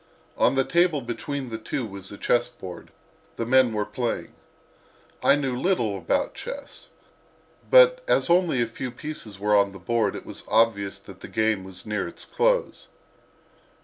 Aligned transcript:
On 0.35 0.55
the 0.55 0.63
table 0.63 1.01
between 1.01 1.49
the 1.49 1.59
two 1.59 1.85
was 1.85 2.11
a 2.11 2.17
chessboard; 2.17 2.89
the 3.35 3.45
men 3.45 3.71
were 3.71 3.85
playing. 3.85 4.33
I 5.21 5.35
knew 5.35 5.55
little 5.55 5.95
of 6.09 6.33
chess, 6.33 6.87
but 7.69 8.03
as 8.07 8.27
only 8.27 8.63
a 8.63 8.65
few 8.65 8.89
pieces 8.89 9.37
were 9.37 9.55
on 9.55 9.73
the 9.73 9.79
board 9.79 10.15
it 10.15 10.25
was 10.25 10.43
obvious 10.47 10.97
that 11.01 11.19
the 11.19 11.27
game 11.27 11.63
was 11.63 11.85
near 11.85 12.07
its 12.07 12.25
close. 12.25 12.87